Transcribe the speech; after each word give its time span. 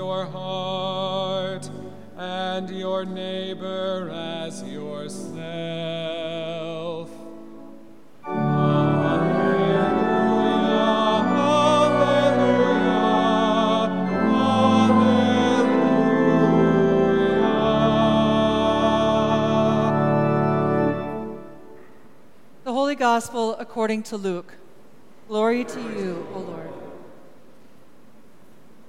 your 0.00 0.24
heart 0.24 1.68
and 2.16 2.70
your 2.70 3.04
neighbor 3.04 4.10
as 4.10 4.62
yourself. 4.62 5.90
Gospel 23.00 23.56
according 23.58 24.02
to 24.04 24.16
Luke. 24.16 24.54
Glory 25.26 25.64
to 25.64 25.80
you, 25.80 26.26
O 26.34 26.38
Lord. 26.40 26.79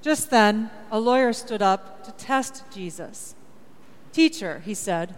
Just 0.02 0.30
then, 0.30 0.72
a 0.90 1.00
lawyer 1.00 1.34
stood 1.34 1.62
up 1.62 2.04
to 2.06 2.12
test 2.14 2.64
Jesus. 2.72 3.36
Teacher, 4.12 4.62
he 4.66 4.74
said, 4.74 5.16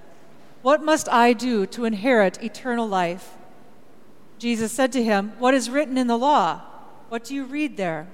what 0.63 0.81
must 0.81 1.09
I 1.09 1.33
do 1.33 1.65
to 1.67 1.83
inherit 1.83 2.41
eternal 2.41 2.87
life? 2.87 3.35
Jesus 4.39 4.71
said 4.71 4.93
to 4.93 5.03
him, 5.03 5.33
What 5.37 5.53
is 5.53 5.69
written 5.69 5.97
in 5.97 6.07
the 6.07 6.17
law? 6.17 6.61
What 7.09 7.25
do 7.25 7.35
you 7.35 7.43
read 7.43 7.75
there? 7.75 8.07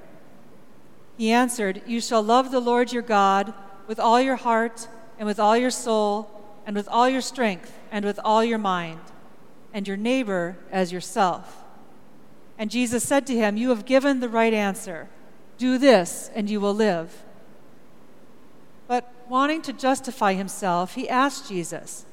He 1.16 1.32
answered, 1.32 1.84
You 1.86 2.02
shall 2.02 2.24
love 2.24 2.50
the 2.50 2.60
Lord 2.60 2.92
your 2.92 3.04
God 3.04 3.54
with 3.86 4.00
all 4.00 4.20
your 4.20 4.36
heart, 4.36 4.88
and 5.20 5.28
with 5.28 5.40
all 5.40 5.56
your 5.56 5.70
soul, 5.70 6.28
and 6.66 6.76
with 6.76 6.88
all 6.88 7.08
your 7.08 7.22
strength, 7.22 7.72
and 7.92 8.04
with 8.04 8.20
all 8.24 8.44
your 8.44 8.58
mind, 8.58 9.00
and 9.72 9.88
your 9.88 9.98
neighbor 9.98 10.58
as 10.72 10.92
yourself. 10.92 11.64
And 12.58 12.72
Jesus 12.72 13.04
said 13.04 13.28
to 13.28 13.36
him, 13.36 13.58
You 13.58 13.70
have 13.70 13.86
given 13.86 14.22
the 14.22 14.30
right 14.30 14.54
answer. 14.56 15.08
Do 15.60 15.78
this, 15.78 16.32
and 16.34 16.50
you 16.50 16.62
will 16.62 16.74
live. 16.74 17.24
But 18.88 19.12
wanting 19.28 19.62
to 19.64 19.74
justify 19.74 20.34
himself, 20.34 20.96
he 20.96 21.08
asked 21.10 21.50
Jesus, 21.50 22.06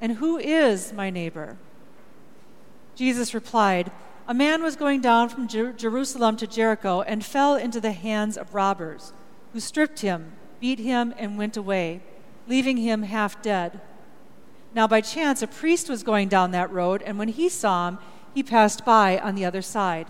And 0.00 0.12
who 0.12 0.38
is 0.38 0.90
my 0.92 1.10
neighbor? 1.10 1.58
Jesus 2.96 3.34
replied, 3.34 3.92
A 4.26 4.32
man 4.32 4.62
was 4.62 4.76
going 4.76 5.02
down 5.02 5.28
from 5.28 5.46
Jer- 5.46 5.74
Jerusalem 5.74 6.36
to 6.38 6.46
Jericho 6.46 7.02
and 7.02 7.22
fell 7.22 7.54
into 7.54 7.82
the 7.82 7.92
hands 7.92 8.38
of 8.38 8.54
robbers, 8.54 9.12
who 9.52 9.60
stripped 9.60 10.00
him, 10.00 10.32
beat 10.58 10.78
him, 10.78 11.12
and 11.18 11.36
went 11.36 11.58
away, 11.58 12.00
leaving 12.48 12.78
him 12.78 13.02
half 13.02 13.42
dead. 13.42 13.78
Now, 14.74 14.86
by 14.86 15.02
chance, 15.02 15.42
a 15.42 15.46
priest 15.46 15.90
was 15.90 16.02
going 16.02 16.28
down 16.28 16.52
that 16.52 16.72
road, 16.72 17.02
and 17.02 17.18
when 17.18 17.28
he 17.28 17.50
saw 17.50 17.88
him, 17.88 17.98
he 18.34 18.42
passed 18.42 18.86
by 18.86 19.18
on 19.18 19.34
the 19.34 19.44
other 19.44 19.62
side. 19.62 20.06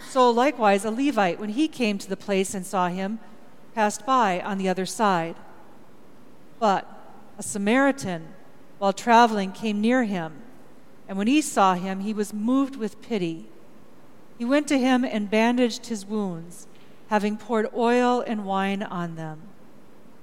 So, 0.00 0.30
likewise, 0.30 0.84
a 0.84 0.90
Levite, 0.90 1.40
when 1.40 1.50
he 1.50 1.68
came 1.68 1.98
to 1.98 2.08
the 2.08 2.16
place 2.16 2.54
and 2.54 2.64
saw 2.64 2.88
him, 2.88 3.18
passed 3.74 4.06
by 4.06 4.40
on 4.40 4.58
the 4.58 4.68
other 4.68 4.86
side. 4.86 5.36
But 6.58 6.86
a 7.38 7.42
Samaritan, 7.42 8.28
while 8.78 8.92
traveling, 8.92 9.52
came 9.52 9.80
near 9.80 10.04
him, 10.04 10.34
and 11.08 11.18
when 11.18 11.26
he 11.26 11.40
saw 11.40 11.74
him, 11.74 12.00
he 12.00 12.14
was 12.14 12.32
moved 12.32 12.76
with 12.76 13.02
pity. 13.02 13.48
He 14.38 14.44
went 14.44 14.68
to 14.68 14.78
him 14.78 15.04
and 15.04 15.30
bandaged 15.30 15.86
his 15.86 16.06
wounds, 16.06 16.66
having 17.08 17.36
poured 17.36 17.68
oil 17.74 18.22
and 18.26 18.44
wine 18.44 18.82
on 18.82 19.16
them. 19.16 19.42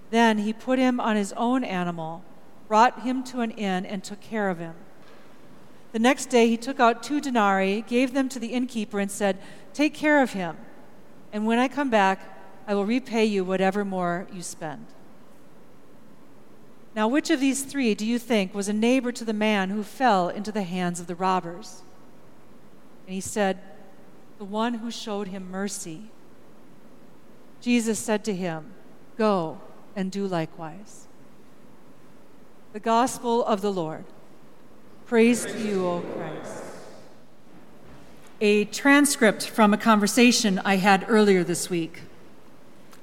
Then 0.09 0.40
he 0.40 0.53
put 0.53 0.79
him 0.79 1.00
on 1.00 1.16
his 1.16 1.34
own 1.34 1.63
animal, 1.63 2.24
brought 2.68 3.03
him 3.03 3.24
to 3.25 3.41
an 3.41 3.51
inn, 3.51 3.85
and 3.85 4.03
took 4.03 4.22
care 4.22 4.50
of 4.50 4.59
him. 4.59 4.75
The 5.91 6.00
next 6.00 6.28
day 6.28 6.47
he 6.47 6.57
took 6.57 6.79
out 6.79 7.03
two 7.03 7.19
denarii, 7.19 7.81
gave 7.81 8.13
them 8.13 8.29
to 8.29 8.40
the 8.40 8.53
innkeeper, 8.53 9.00
and 9.00 9.12
said, 9.12 9.38
Take 9.74 9.94
care 9.94 10.22
of 10.22 10.34
him, 10.34 10.57
and 11.34 11.46
when 11.46 11.59
I 11.59 11.68
come 11.68 11.90
back, 11.90 12.22
I 12.68 12.75
will 12.75 12.85
repay 12.85 13.25
you 13.25 13.44
whatever 13.44 13.84
more 13.84 14.28
you 14.31 14.41
spend. 14.41 14.85
Now, 16.96 17.07
which 17.07 17.30
of 17.30 17.40
these 17.40 17.63
three 17.63 17.96
do 17.96 18.06
you 18.06 18.19
think 18.19 18.53
was 18.53 18.68
a 18.68 18.74
neighbor 18.74 19.12
to 19.13 19.25
the 19.25 19.34
man 19.34 19.69
who 19.69 19.84
fell 19.84 20.30
into 20.30 20.51
the 20.51 20.63
hands 20.63 21.00
of 21.00 21.07
the 21.07 21.16
robbers? 21.16 21.84
And 23.07 23.13
he 23.13 23.22
said, 23.22 23.59
The 24.38 24.46
one 24.46 24.75
who 24.75 24.91
showed 24.91 25.30
him 25.30 25.50
mercy. 25.50 26.12
Jesus 27.62 28.00
said 28.00 28.25
to 28.25 28.35
him, 28.35 28.74
Go 29.18 29.62
and 29.96 30.12
do 30.12 30.28
likewise. 30.28 31.07
The 32.74 32.80
Gospel 32.80 33.44
of 33.46 33.62
the 33.62 33.72
Lord. 33.72 34.06
Praise 35.11 35.45
to 35.45 35.59
you, 35.59 35.85
O 35.85 35.99
Christ. 35.99 36.63
A 38.39 38.63
transcript 38.63 39.45
from 39.45 39.73
a 39.73 39.77
conversation 39.77 40.57
I 40.63 40.77
had 40.77 41.05
earlier 41.09 41.44
this 41.44 41.69
week. 41.69 42.03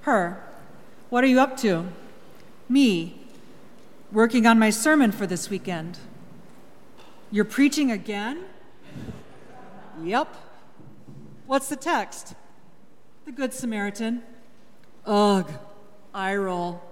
Her, 0.00 0.42
what 1.10 1.22
are 1.22 1.26
you 1.26 1.38
up 1.38 1.58
to? 1.58 1.88
Me, 2.66 3.20
working 4.10 4.46
on 4.46 4.58
my 4.58 4.70
sermon 4.70 5.12
for 5.12 5.26
this 5.26 5.50
weekend. 5.50 5.98
You're 7.30 7.44
preaching 7.44 7.90
again? 7.90 8.44
Yep. 10.02 10.34
What's 11.46 11.68
the 11.68 11.76
text? 11.76 12.32
The 13.26 13.32
Good 13.32 13.52
Samaritan. 13.52 14.22
Ugh, 15.04 15.52
eye 16.14 16.36
roll. 16.36 16.82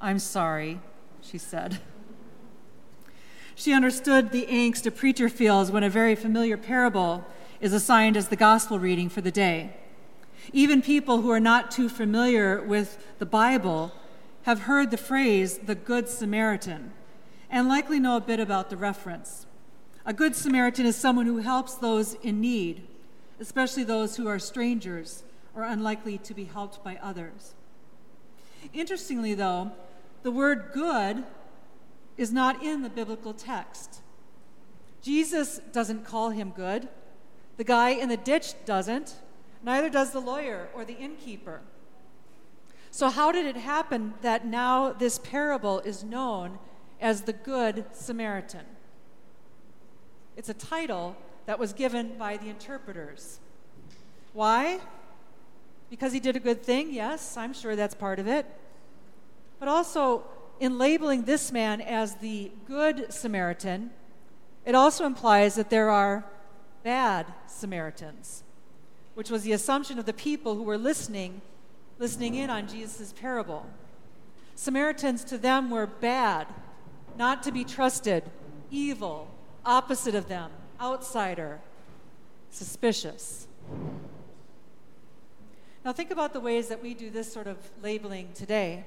I'm 0.00 0.20
sorry, 0.20 0.78
she 1.20 1.36
said. 1.36 1.80
She 3.62 3.72
understood 3.72 4.32
the 4.32 4.46
angst 4.46 4.86
a 4.86 4.90
preacher 4.90 5.28
feels 5.28 5.70
when 5.70 5.84
a 5.84 5.88
very 5.88 6.16
familiar 6.16 6.56
parable 6.56 7.24
is 7.60 7.72
assigned 7.72 8.16
as 8.16 8.26
the 8.26 8.34
gospel 8.34 8.80
reading 8.80 9.08
for 9.08 9.20
the 9.20 9.30
day. 9.30 9.76
Even 10.52 10.82
people 10.82 11.20
who 11.20 11.30
are 11.30 11.38
not 11.38 11.70
too 11.70 11.88
familiar 11.88 12.60
with 12.60 12.98
the 13.20 13.24
Bible 13.24 13.92
have 14.42 14.62
heard 14.62 14.90
the 14.90 14.96
phrase 14.96 15.58
the 15.58 15.76
Good 15.76 16.08
Samaritan 16.08 16.92
and 17.48 17.68
likely 17.68 18.00
know 18.00 18.16
a 18.16 18.20
bit 18.20 18.40
about 18.40 18.68
the 18.68 18.76
reference. 18.76 19.46
A 20.04 20.12
Good 20.12 20.34
Samaritan 20.34 20.84
is 20.84 20.96
someone 20.96 21.26
who 21.26 21.36
helps 21.36 21.76
those 21.76 22.14
in 22.14 22.40
need, 22.40 22.82
especially 23.38 23.84
those 23.84 24.16
who 24.16 24.26
are 24.26 24.40
strangers 24.40 25.22
or 25.54 25.62
unlikely 25.62 26.18
to 26.18 26.34
be 26.34 26.46
helped 26.46 26.82
by 26.82 26.98
others. 27.00 27.54
Interestingly, 28.72 29.34
though, 29.34 29.70
the 30.24 30.32
word 30.32 30.70
good 30.74 31.22
is 32.16 32.32
not 32.32 32.62
in 32.62 32.82
the 32.82 32.90
biblical 32.90 33.32
text. 33.32 34.00
Jesus 35.02 35.60
doesn't 35.72 36.04
call 36.04 36.30
him 36.30 36.52
good. 36.54 36.88
The 37.56 37.64
guy 37.64 37.90
in 37.90 38.08
the 38.08 38.16
ditch 38.16 38.54
doesn't. 38.64 39.16
Neither 39.62 39.90
does 39.90 40.12
the 40.12 40.20
lawyer 40.20 40.68
or 40.74 40.84
the 40.84 40.96
innkeeper. 40.96 41.60
So, 42.90 43.08
how 43.08 43.32
did 43.32 43.46
it 43.46 43.56
happen 43.56 44.14
that 44.22 44.46
now 44.46 44.92
this 44.92 45.18
parable 45.18 45.80
is 45.80 46.04
known 46.04 46.58
as 47.00 47.22
the 47.22 47.32
Good 47.32 47.86
Samaritan? 47.92 48.66
It's 50.36 50.48
a 50.48 50.54
title 50.54 51.16
that 51.46 51.58
was 51.58 51.72
given 51.72 52.16
by 52.18 52.36
the 52.36 52.48
interpreters. 52.48 53.40
Why? 54.32 54.80
Because 55.90 56.12
he 56.12 56.20
did 56.20 56.36
a 56.36 56.40
good 56.40 56.62
thing? 56.62 56.92
Yes, 56.92 57.36
I'm 57.36 57.52
sure 57.52 57.76
that's 57.76 57.94
part 57.94 58.18
of 58.18 58.26
it. 58.26 58.46
But 59.58 59.68
also, 59.68 60.24
in 60.62 60.78
labeling 60.78 61.24
this 61.24 61.50
man 61.50 61.80
as 61.80 62.14
the 62.14 62.52
Good 62.68 63.12
Samaritan, 63.12 63.90
it 64.64 64.76
also 64.76 65.04
implies 65.04 65.56
that 65.56 65.70
there 65.70 65.90
are 65.90 66.24
bad 66.84 67.26
Samaritans, 67.48 68.44
which 69.14 69.28
was 69.28 69.42
the 69.42 69.50
assumption 69.50 69.98
of 69.98 70.06
the 70.06 70.12
people 70.12 70.54
who 70.54 70.62
were 70.62 70.78
listening 70.78 71.42
listening 71.98 72.36
in 72.36 72.48
on 72.48 72.68
Jesus' 72.68 73.12
parable. 73.12 73.66
Samaritans 74.54 75.24
to 75.24 75.36
them 75.36 75.68
were 75.68 75.86
bad, 75.86 76.46
not 77.18 77.42
to 77.42 77.50
be 77.50 77.64
trusted, 77.64 78.22
evil, 78.70 79.28
opposite 79.66 80.14
of 80.14 80.28
them, 80.28 80.52
outsider, 80.80 81.60
suspicious. 82.50 83.48
Now, 85.84 85.92
think 85.92 86.12
about 86.12 86.32
the 86.32 86.40
ways 86.40 86.68
that 86.68 86.80
we 86.80 86.94
do 86.94 87.10
this 87.10 87.32
sort 87.32 87.48
of 87.48 87.56
labeling 87.82 88.28
today. 88.32 88.84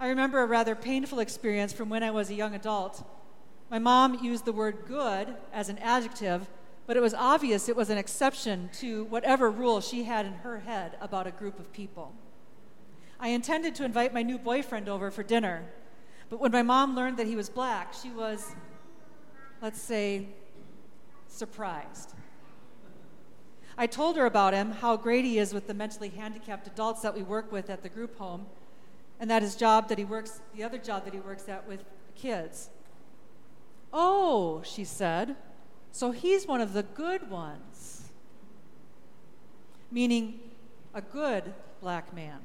I 0.00 0.08
remember 0.08 0.40
a 0.40 0.46
rather 0.46 0.74
painful 0.74 1.20
experience 1.20 1.72
from 1.72 1.88
when 1.88 2.02
I 2.02 2.10
was 2.10 2.30
a 2.30 2.34
young 2.34 2.54
adult. 2.54 3.04
My 3.70 3.78
mom 3.78 4.22
used 4.22 4.44
the 4.44 4.52
word 4.52 4.84
good 4.86 5.34
as 5.52 5.68
an 5.68 5.78
adjective 5.78 6.48
but 6.86 6.96
it 6.96 7.00
was 7.00 7.14
obvious 7.14 7.68
it 7.68 7.76
was 7.76 7.90
an 7.90 7.98
exception 7.98 8.68
to 8.74 9.04
whatever 9.04 9.50
rule 9.50 9.80
she 9.80 10.04
had 10.04 10.26
in 10.26 10.34
her 10.34 10.60
head 10.60 10.96
about 11.00 11.26
a 11.26 11.30
group 11.30 11.58
of 11.58 11.72
people. 11.72 12.12
I 13.18 13.28
intended 13.28 13.74
to 13.76 13.84
invite 13.84 14.12
my 14.12 14.22
new 14.22 14.38
boyfriend 14.38 14.88
over 14.88 15.10
for 15.10 15.22
dinner, 15.22 15.64
but 16.28 16.40
when 16.40 16.52
my 16.52 16.62
mom 16.62 16.94
learned 16.94 17.16
that 17.16 17.26
he 17.26 17.36
was 17.36 17.48
black, 17.48 17.94
she 17.94 18.10
was, 18.10 18.54
let's 19.62 19.80
say, 19.80 20.28
surprised. 21.26 22.12
I 23.78 23.86
told 23.86 24.16
her 24.16 24.26
about 24.26 24.52
him, 24.52 24.70
how 24.70 24.96
great 24.96 25.24
he 25.24 25.38
is 25.38 25.54
with 25.54 25.66
the 25.66 25.74
mentally 25.74 26.10
handicapped 26.10 26.66
adults 26.66 27.00
that 27.02 27.14
we 27.14 27.22
work 27.22 27.50
with 27.50 27.70
at 27.70 27.82
the 27.82 27.88
group 27.88 28.18
home, 28.18 28.46
and 29.20 29.30
that 29.30 29.42
his 29.42 29.56
job 29.56 29.88
that 29.88 29.98
he 29.98 30.04
works, 30.04 30.40
the 30.54 30.64
other 30.64 30.78
job 30.78 31.04
that 31.04 31.14
he 31.14 31.20
works 31.20 31.48
at 31.48 31.66
with 31.66 31.84
kids. 32.14 32.70
Oh, 33.92 34.62
she 34.64 34.84
said, 34.84 35.36
so 35.92 36.10
he's 36.10 36.46
one 36.46 36.60
of 36.60 36.72
the 36.72 36.82
good 36.82 37.30
ones, 37.30 38.10
meaning 39.90 40.40
a 40.92 41.00
good 41.00 41.54
black 41.80 42.12
man. 42.12 42.40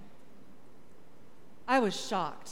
I 1.67 1.79
was 1.79 1.99
shocked. 1.99 2.51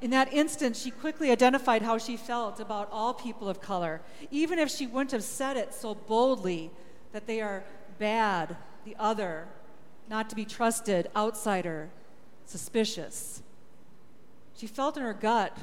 In 0.00 0.10
that 0.10 0.32
instant, 0.32 0.76
she 0.76 0.90
quickly 0.90 1.30
identified 1.30 1.82
how 1.82 1.98
she 1.98 2.16
felt 2.16 2.58
about 2.58 2.88
all 2.90 3.12
people 3.12 3.48
of 3.48 3.60
color, 3.60 4.00
even 4.30 4.58
if 4.58 4.70
she 4.70 4.86
wouldn't 4.86 5.12
have 5.12 5.22
said 5.22 5.56
it 5.56 5.74
so 5.74 5.94
boldly 5.94 6.70
that 7.12 7.26
they 7.26 7.40
are 7.40 7.62
bad, 7.98 8.56
the 8.84 8.96
other, 8.98 9.46
not 10.08 10.30
to 10.30 10.36
be 10.36 10.44
trusted, 10.44 11.10
outsider, 11.14 11.90
suspicious. 12.46 13.42
She 14.54 14.66
felt 14.66 14.96
in 14.96 15.02
her 15.02 15.14
gut, 15.14 15.56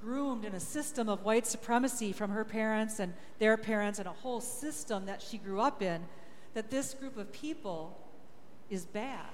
groomed 0.00 0.44
in 0.44 0.54
a 0.54 0.60
system 0.60 1.08
of 1.08 1.24
white 1.24 1.46
supremacy 1.46 2.12
from 2.12 2.30
her 2.30 2.44
parents 2.44 2.98
and 2.98 3.14
their 3.38 3.56
parents, 3.56 3.98
and 3.98 4.08
a 4.08 4.12
whole 4.12 4.40
system 4.40 5.06
that 5.06 5.22
she 5.22 5.38
grew 5.38 5.60
up 5.60 5.80
in, 5.80 6.02
that 6.54 6.70
this 6.70 6.92
group 6.94 7.16
of 7.16 7.32
people 7.32 7.98
is 8.68 8.84
bad. 8.84 9.30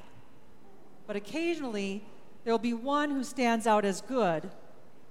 But 1.06 1.16
occasionally, 1.16 2.04
there 2.44 2.52
will 2.52 2.58
be 2.58 2.74
one 2.74 3.10
who 3.10 3.24
stands 3.24 3.66
out 3.66 3.84
as 3.84 4.00
good 4.00 4.50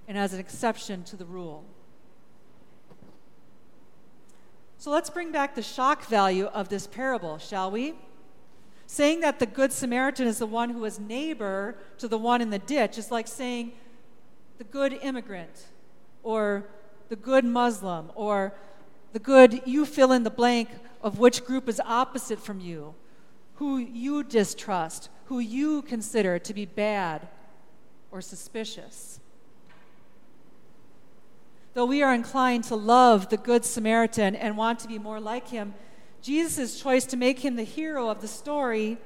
and 0.06 0.16
as 0.16 0.32
an 0.32 0.40
exception 0.40 1.04
to 1.04 1.16
the 1.16 1.26
rule. 1.26 1.64
So 4.78 4.90
let's 4.90 5.10
bring 5.10 5.32
back 5.32 5.54
the 5.54 5.62
shock 5.62 6.06
value 6.06 6.46
of 6.46 6.68
this 6.68 6.86
parable, 6.86 7.38
shall 7.38 7.70
we? 7.70 7.94
Saying 8.90 9.20
that 9.20 9.38
the 9.38 9.44
Good 9.44 9.70
Samaritan 9.70 10.26
is 10.26 10.38
the 10.38 10.46
one 10.46 10.70
who 10.70 10.82
is 10.86 10.98
neighbor 10.98 11.76
to 11.98 12.08
the 12.08 12.16
one 12.16 12.40
in 12.40 12.48
the 12.48 12.58
ditch 12.58 12.96
is 12.96 13.10
like 13.10 13.28
saying 13.28 13.72
the 14.56 14.64
good 14.64 14.94
immigrant 15.02 15.66
or 16.22 16.64
the 17.10 17.14
good 17.14 17.44
Muslim 17.44 18.10
or 18.14 18.54
the 19.12 19.18
good, 19.18 19.60
you 19.66 19.84
fill 19.84 20.10
in 20.10 20.22
the 20.22 20.30
blank 20.30 20.70
of 21.02 21.18
which 21.18 21.44
group 21.44 21.68
is 21.68 21.80
opposite 21.84 22.40
from 22.40 22.60
you, 22.60 22.94
who 23.56 23.76
you 23.76 24.24
distrust, 24.24 25.10
who 25.26 25.38
you 25.38 25.82
consider 25.82 26.38
to 26.38 26.54
be 26.54 26.64
bad 26.64 27.28
or 28.10 28.22
suspicious. 28.22 29.20
Though 31.74 31.84
we 31.84 32.02
are 32.02 32.14
inclined 32.14 32.64
to 32.64 32.74
love 32.74 33.28
the 33.28 33.36
Good 33.36 33.66
Samaritan 33.66 34.34
and 34.34 34.56
want 34.56 34.78
to 34.80 34.88
be 34.88 34.98
more 34.98 35.20
like 35.20 35.48
him, 35.48 35.74
Jesus' 36.22 36.80
choice 36.80 37.04
to 37.06 37.16
make 37.16 37.40
him 37.40 37.56
the 37.56 37.64
hero 37.64 38.08
of 38.08 38.20
the 38.20 38.28
story 38.28 38.98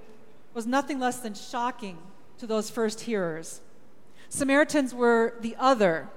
was 0.54 0.66
nothing 0.66 0.98
less 0.98 1.18
than 1.18 1.34
shocking 1.34 1.98
to 2.38 2.46
those 2.46 2.70
first 2.70 3.02
hearers. 3.02 3.60
Samaritans 4.28 4.94
were 4.94 5.34
the 5.40 5.54
other, 5.58 6.08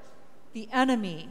the 0.54 0.70
enemy. 0.72 1.30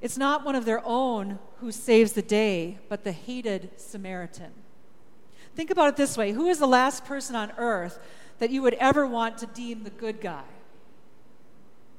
It's 0.00 0.16
not 0.16 0.44
one 0.44 0.54
of 0.54 0.64
their 0.64 0.82
own 0.84 1.38
who 1.58 1.72
saves 1.72 2.12
the 2.12 2.22
day, 2.22 2.78
but 2.88 3.04
the 3.04 3.12
hated 3.12 3.70
Samaritan. 3.76 4.52
Think 5.54 5.70
about 5.70 5.88
it 5.88 5.96
this 5.96 6.16
way 6.16 6.32
Who 6.32 6.46
is 6.46 6.58
the 6.58 6.66
last 6.66 7.04
person 7.04 7.36
on 7.36 7.52
earth 7.58 7.98
that 8.38 8.50
you 8.50 8.62
would 8.62 8.74
ever 8.74 9.06
want 9.06 9.38
to 9.38 9.46
deem 9.46 9.84
the 9.84 9.90
good 9.90 10.20
guy? 10.20 10.44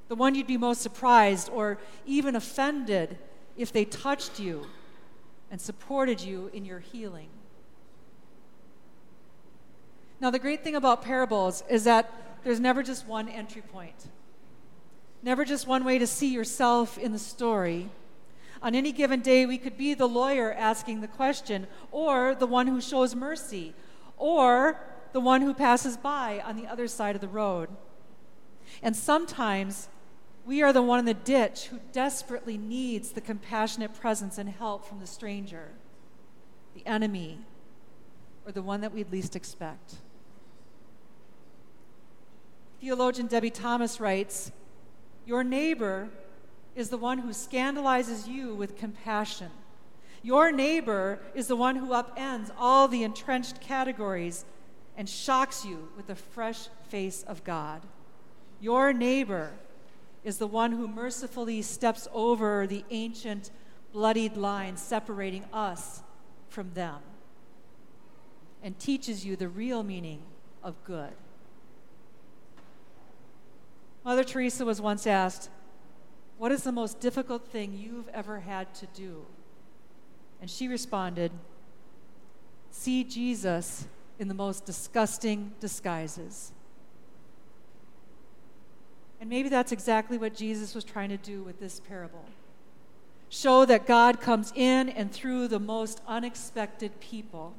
The 0.07 0.15
one 0.15 0.35
you'd 0.35 0.47
be 0.47 0.57
most 0.57 0.81
surprised 0.81 1.49
or 1.53 1.77
even 2.05 2.35
offended 2.35 3.17
if 3.55 3.71
they 3.71 3.85
touched 3.85 4.39
you 4.39 4.65
and 5.51 5.59
supported 5.59 6.21
you 6.21 6.49
in 6.53 6.65
your 6.65 6.79
healing. 6.79 7.27
Now, 10.21 10.31
the 10.31 10.39
great 10.39 10.63
thing 10.63 10.75
about 10.75 11.01
parables 11.03 11.63
is 11.69 11.83
that 11.83 12.11
there's 12.43 12.59
never 12.59 12.81
just 12.81 13.05
one 13.05 13.27
entry 13.27 13.61
point, 13.61 14.07
never 15.21 15.43
just 15.43 15.67
one 15.67 15.83
way 15.83 15.99
to 15.99 16.07
see 16.07 16.33
yourself 16.33 16.97
in 16.97 17.11
the 17.11 17.19
story. 17.19 17.89
On 18.63 18.73
any 18.73 18.91
given 18.91 19.21
day, 19.21 19.45
we 19.45 19.57
could 19.57 19.77
be 19.77 19.93
the 19.93 20.07
lawyer 20.07 20.53
asking 20.53 21.01
the 21.01 21.07
question, 21.07 21.67
or 21.91 22.33
the 22.33 22.47
one 22.47 22.67
who 22.67 22.79
shows 22.79 23.15
mercy, 23.15 23.73
or 24.17 24.79
the 25.11 25.19
one 25.19 25.41
who 25.41 25.53
passes 25.53 25.97
by 25.97 26.41
on 26.45 26.55
the 26.55 26.67
other 26.67 26.87
side 26.87 27.15
of 27.15 27.21
the 27.21 27.27
road. 27.27 27.69
And 28.81 28.95
sometimes 28.95 29.89
we 30.45 30.61
are 30.61 30.73
the 30.73 30.81
one 30.81 30.99
in 30.99 31.05
the 31.05 31.13
ditch 31.13 31.65
who 31.65 31.79
desperately 31.91 32.57
needs 32.57 33.11
the 33.11 33.21
compassionate 33.21 33.93
presence 33.93 34.37
and 34.37 34.49
help 34.49 34.85
from 34.85 34.99
the 34.99 35.07
stranger, 35.07 35.69
the 36.73 36.85
enemy, 36.85 37.39
or 38.45 38.51
the 38.51 38.61
one 38.61 38.81
that 38.81 38.93
we'd 38.93 39.11
least 39.11 39.35
expect. 39.35 39.95
Theologian 42.79 43.27
Debie 43.27 43.51
Thomas 43.51 43.99
writes 43.99 44.51
Your 45.25 45.43
neighbor 45.43 46.09
is 46.75 46.89
the 46.89 46.97
one 46.97 47.19
who 47.19 47.29
scandalizes 47.29 48.27
you 48.27 48.55
with 48.55 48.77
compassion. 48.77 49.51
Your 50.23 50.51
neighbor 50.51 51.19
is 51.35 51.47
the 51.47 51.55
one 51.55 51.75
who 51.75 51.89
upends 51.89 52.51
all 52.57 52.87
the 52.87 53.03
entrenched 53.03 53.61
categories 53.61 54.45
and 54.97 55.07
shocks 55.07 55.65
you 55.65 55.89
with 55.95 56.07
the 56.07 56.15
fresh 56.15 56.67
face 56.89 57.23
of 57.23 57.43
God. 57.43 57.81
Your 58.59 58.93
neighbor 58.93 59.53
is 60.23 60.37
the 60.37 60.47
one 60.47 60.71
who 60.73 60.87
mercifully 60.87 61.61
steps 61.61 62.07
over 62.13 62.67
the 62.67 62.83
ancient 62.89 63.49
bloodied 63.91 64.37
line 64.37 64.77
separating 64.77 65.43
us 65.51 66.01
from 66.49 66.73
them 66.73 66.97
and 68.63 68.77
teaches 68.77 69.25
you 69.25 69.35
the 69.35 69.49
real 69.49 69.83
meaning 69.83 70.21
of 70.63 70.75
good. 70.83 71.13
Mother 74.03 74.23
Teresa 74.23 74.65
was 74.65 74.79
once 74.79 75.05
asked, 75.05 75.49
what 76.37 76.51
is 76.51 76.63
the 76.63 76.71
most 76.71 76.99
difficult 76.99 77.47
thing 77.47 77.77
you've 77.77 78.07
ever 78.09 78.39
had 78.39 78.73
to 78.75 78.87
do? 78.95 79.25
And 80.41 80.49
she 80.49 80.67
responded, 80.67 81.31
See 82.71 83.03
Jesus 83.03 83.85
in 84.17 84.27
the 84.27 84.33
most 84.33 84.65
disgusting 84.65 85.51
disguises. 85.59 86.51
And 89.21 89.29
maybe 89.29 89.47
that's 89.47 89.71
exactly 89.71 90.17
what 90.17 90.35
Jesus 90.35 90.75
was 90.75 90.83
trying 90.83 91.09
to 91.09 91.17
do 91.17 91.43
with 91.43 91.59
this 91.59 91.79
parable 91.79 92.25
show 93.31 93.63
that 93.63 93.87
God 93.87 94.19
comes 94.19 94.51
in 94.55 94.89
and 94.89 95.09
through 95.09 95.47
the 95.47 95.59
most 95.59 96.01
unexpected 96.05 96.99
people. 96.99 97.53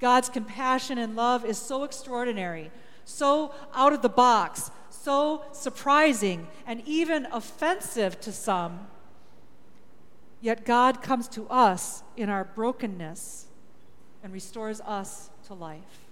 God's 0.00 0.28
compassion 0.28 0.98
and 0.98 1.14
love 1.14 1.44
is 1.44 1.56
so 1.56 1.84
extraordinary, 1.84 2.72
so 3.04 3.54
out 3.72 3.92
of 3.92 4.02
the 4.02 4.08
box, 4.08 4.72
so 4.90 5.44
surprising 5.52 6.48
and 6.66 6.82
even 6.86 7.26
offensive 7.26 8.20
to 8.20 8.32
some. 8.32 8.88
Yet 10.40 10.64
God 10.64 11.02
comes 11.02 11.28
to 11.28 11.46
us 11.48 12.02
in 12.16 12.28
our 12.28 12.42
brokenness 12.42 13.46
and 14.24 14.32
restores 14.32 14.80
us 14.80 15.30
to 15.46 15.54
life. 15.54 16.09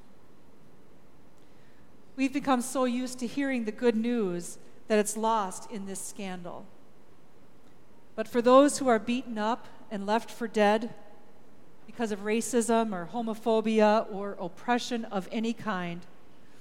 We've 2.19 2.33
become 2.33 2.63
so 2.63 2.85
used 2.85 3.21
to 3.21 3.29
hearing 3.29 3.63
the 3.63 3.71
good 3.71 3.95
news 3.95 4.59
that 4.89 4.99
it's 4.99 5.17
lost 5.17 5.71
in 5.71 5.87
this 5.87 6.05
scandal. 6.05 6.67
But 8.17 8.27
for 8.27 8.43
those 8.43 8.79
who 8.79 8.89
are 8.89 8.99
beaten 8.99 9.39
up 9.39 9.69
and 9.89 10.05
left 10.05 10.29
for 10.29 10.49
dead 10.49 10.93
because 11.87 12.11
of 12.11 12.25
racism 12.25 12.93
or 12.93 13.09
homophobia 13.13 14.13
or 14.13 14.37
oppression 14.41 15.05
of 15.05 15.29
any 15.31 15.53
kind, 15.53 16.01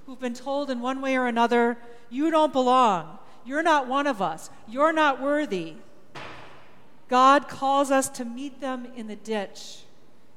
who've 0.06 0.20
been 0.20 0.36
told 0.36 0.70
in 0.70 0.80
one 0.80 1.02
way 1.02 1.18
or 1.18 1.26
another, 1.26 1.80
you 2.12 2.30
don't 2.30 2.54
belong, 2.54 3.18
you're 3.44 3.64
not 3.64 3.88
one 3.88 4.06
of 4.06 4.22
us, 4.22 4.52
you're 4.68 4.94
not 4.94 5.20
worthy. 5.20 5.74
God 7.08 7.50
calls 7.50 7.90
us 7.90 8.10
to 8.10 8.24
meet 8.24 8.62
them 8.62 8.86
in 8.96 9.08
the 9.08 9.16
ditch 9.16 9.80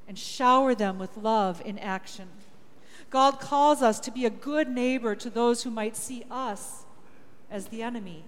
and 0.08 0.18
shower 0.18 0.74
them 0.74 0.98
with 0.98 1.18
love 1.18 1.60
in 1.62 1.78
action. 1.78 2.30
God 3.10 3.40
calls 3.40 3.82
us 3.82 3.98
to 4.00 4.10
be 4.12 4.24
a 4.24 4.30
good 4.30 4.68
neighbor 4.68 5.14
to 5.16 5.28
those 5.28 5.64
who 5.64 5.70
might 5.70 5.96
see 5.96 6.24
us 6.30 6.84
as 7.50 7.66
the 7.66 7.82
enemy 7.82 8.24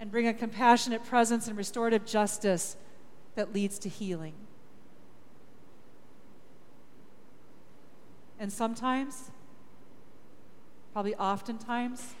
and 0.00 0.10
bring 0.10 0.26
a 0.26 0.34
compassionate 0.34 1.04
presence 1.04 1.46
and 1.46 1.56
restorative 1.56 2.04
justice 2.04 2.76
that 3.36 3.54
leads 3.54 3.78
to 3.78 3.88
healing. 3.88 4.34
And 8.40 8.52
sometimes, 8.52 9.30
probably 10.92 11.14
oftentimes, 11.14 12.14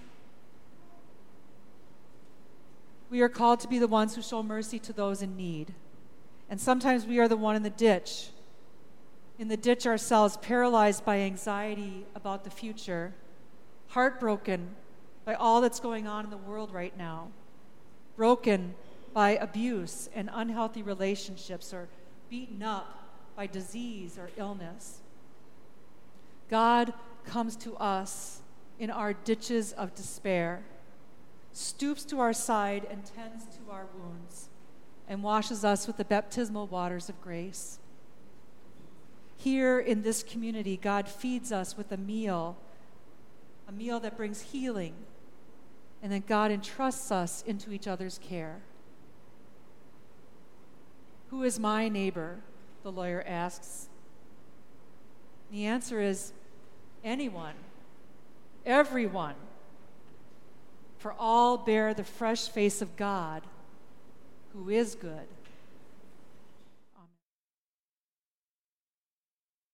we 3.10 3.20
are 3.20 3.28
called 3.28 3.58
to 3.60 3.68
be 3.68 3.80
the 3.80 3.88
ones 3.88 4.14
who 4.14 4.22
show 4.22 4.44
mercy 4.44 4.78
to 4.78 4.92
those 4.92 5.20
in 5.20 5.36
need. 5.36 5.74
And 6.48 6.60
sometimes 6.60 7.04
we 7.04 7.18
are 7.18 7.26
the 7.26 7.36
one 7.36 7.56
in 7.56 7.64
the 7.64 7.70
ditch, 7.70 8.28
in 9.42 9.48
the 9.48 9.56
ditch 9.56 9.88
ourselves, 9.88 10.36
paralyzed 10.36 11.04
by 11.04 11.18
anxiety 11.18 12.06
about 12.14 12.44
the 12.44 12.50
future, 12.50 13.12
heartbroken 13.88 14.70
by 15.24 15.34
all 15.34 15.60
that's 15.60 15.80
going 15.80 16.06
on 16.06 16.22
in 16.22 16.30
the 16.30 16.36
world 16.36 16.72
right 16.72 16.96
now, 16.96 17.26
broken 18.16 18.72
by 19.12 19.30
abuse 19.30 20.08
and 20.14 20.30
unhealthy 20.32 20.80
relationships, 20.80 21.74
or 21.74 21.88
beaten 22.30 22.62
up 22.62 23.08
by 23.34 23.44
disease 23.44 24.16
or 24.16 24.30
illness. 24.36 25.00
God 26.48 26.94
comes 27.26 27.56
to 27.56 27.74
us 27.78 28.42
in 28.78 28.90
our 28.92 29.12
ditches 29.12 29.72
of 29.72 29.92
despair, 29.96 30.62
stoops 31.52 32.04
to 32.04 32.20
our 32.20 32.32
side 32.32 32.86
and 32.88 33.04
tends 33.04 33.46
to 33.46 33.72
our 33.72 33.86
wounds, 33.98 34.50
and 35.08 35.20
washes 35.20 35.64
us 35.64 35.88
with 35.88 35.96
the 35.96 36.04
baptismal 36.04 36.68
waters 36.68 37.08
of 37.08 37.20
grace. 37.20 37.80
Here 39.36 39.78
in 39.78 40.02
this 40.02 40.22
community, 40.22 40.76
God 40.76 41.08
feeds 41.08 41.50
us 41.50 41.76
with 41.76 41.90
a 41.90 41.96
meal, 41.96 42.56
a 43.68 43.72
meal 43.72 43.98
that 44.00 44.16
brings 44.16 44.40
healing, 44.40 44.94
and 46.02 46.12
then 46.12 46.24
God 46.26 46.50
entrusts 46.50 47.10
us 47.10 47.42
into 47.46 47.72
each 47.72 47.86
other's 47.86 48.18
care. 48.18 48.60
Who 51.30 51.42
is 51.42 51.58
my 51.58 51.88
neighbor? 51.88 52.40
The 52.82 52.92
lawyer 52.92 53.24
asks. 53.26 53.88
The 55.50 55.64
answer 55.66 56.00
is 56.00 56.32
anyone, 57.04 57.54
everyone. 58.66 59.34
For 60.98 61.14
all 61.18 61.56
bear 61.58 61.94
the 61.94 62.04
fresh 62.04 62.48
face 62.48 62.80
of 62.80 62.96
God, 62.96 63.42
who 64.52 64.68
is 64.68 64.94
good. 64.94 65.26